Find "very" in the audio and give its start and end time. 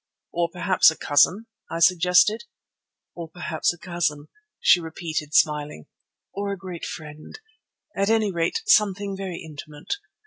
9.15-9.37